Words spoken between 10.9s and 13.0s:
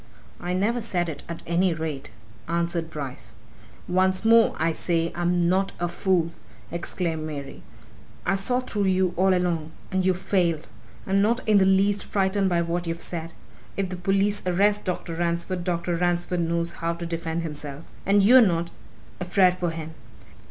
I'm not in the least frightened by what you've